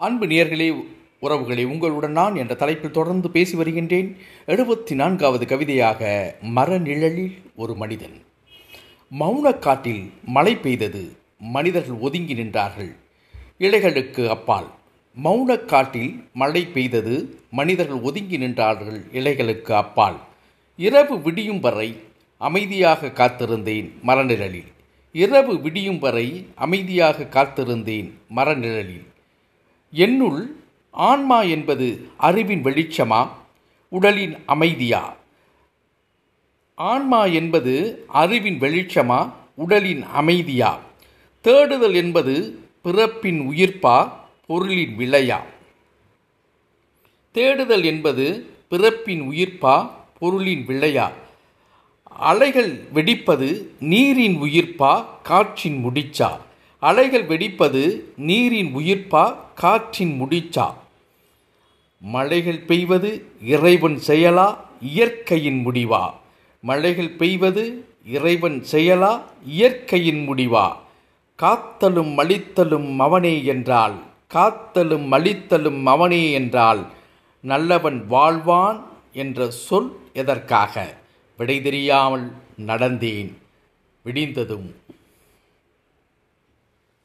அன்பு 0.00 0.26
நேர்களே 0.26 0.66
உறவுகளே 1.22 1.64
உங்களுடன் 1.64 2.12
நான் 2.12 2.36
என்ற 2.36 2.54
தலைப்பில் 2.54 2.90
தொடர்ந்து 2.90 3.30
பேசி 3.30 3.56
வருகின்றேன். 3.56 4.16
எழுபத்தி 4.46 4.94
நான்காவது 4.94 5.46
கவிதையாக 5.46 6.34
மரநிழலில் 6.56 7.32
ஒரு 7.56 7.74
மனிதன் 7.74 8.22
மௌனக்காட்டில் 9.20 10.10
மழை 10.24 10.56
பெய்தது 10.56 11.02
மனிதர்கள் 11.38 11.96
ஒதுங்கி 11.96 12.34
நின்றார்கள். 12.34 12.92
இலைகளுக்கு 13.58 14.28
அப்பால் 14.28 14.70
மௌனக்காட்டில் 15.24 16.24
மழை 16.32 16.66
பெய்தது 16.66 17.40
மனிதர்கள் 17.50 18.00
ஒதுங்கி 18.00 18.38
நின்றார்கள் 18.38 19.00
இலைகளுக்கு 19.12 19.72
அப்பால். 19.72 20.20
இரவு 20.76 21.20
விடியும் 21.20 21.60
வரை 21.60 22.00
அமைதியாக 22.38 23.12
காத்திருந்தேன் 23.14 23.90
மரநிழலில். 24.06 24.72
இரவு 25.12 25.60
விடியும் 25.60 25.98
வரை 25.98 26.46
அமைதியாக 26.54 27.28
காத்திருந்தேன் 27.30 28.10
மரநிழலில். 28.36 29.06
என்னுள் 29.90 30.56
ஆன்மா 30.90 31.42
என்பது 31.42 32.08
அறிவின் 32.16 32.62
வெளிச்சமா? 32.62 33.28
உடலின் 33.88 34.36
அமைதியா? 34.46 35.16
ஆன்மா 36.74 37.24
என்பது 37.24 38.04
அறிவின் 38.06 38.58
வெளிச்சமா? 38.58 39.32
உடலின் 39.54 40.02
அமைதியா? 40.02 40.80
தேடுதல் 41.40 41.94
என்பது 41.94 42.58
பிறப்பின் 42.82 43.50
உயிர்ப்பா? 43.50 44.10
பொருளின் 44.46 44.98
விலையா 44.98 45.42
தேடுதல் 47.32 47.84
என்பது 47.84 48.50
பிறப்பின் 48.68 49.22
உயிர்ப்பா? 49.30 49.90
பொருளின் 50.18 50.66
விளையா? 50.66 51.12
அலைகள் 52.04 52.76
வெடிப்பது 52.94 53.66
நீரின் 53.80 54.40
உயிர்ப்பா? 54.42 55.04
காற்றின் 55.22 55.84
முடிச்சா? 55.84 56.38
அலைகள் 56.80 57.26
வெடிப்பது 57.26 58.02
நீரின் 58.16 58.74
உயிர்ப்பா 58.74 59.36
காற்றின் 59.54 60.22
முடிச்சா? 60.22 60.74
மழைகள் 62.00 62.58
பெய்வது 62.58 63.26
இறைவன் 63.42 64.00
செயலா 64.06 64.56
இயற்கையின் 64.80 65.66
முடிவா? 65.66 66.10
மழைகள் 66.60 67.10
பெய்வது 67.10 67.84
இறைவன் 68.06 68.64
செயலா 68.72 69.20
இயற்கையின் 69.46 70.28
முடிவா? 70.28 70.76
காத்தலும் 71.38 72.18
அழித்தலும் 72.18 72.96
அவனே 72.96 73.44
என்றால் 73.44 73.96
காத்தலும் 74.34 75.12
அழித்தலும் 75.12 75.82
அவனே 75.84 76.30
என்றால் 76.30 76.86
நல்லவன் 77.40 78.06
வாழ்வான் 78.10 78.80
என்ற 79.12 79.50
சொல் 79.50 79.96
எதற்காக? 80.12 80.94
விடை 81.36 81.62
தெரியாமல் 81.62 82.32
நடந்தேன். 82.66 83.32
விடிந்ததும் 84.04 84.74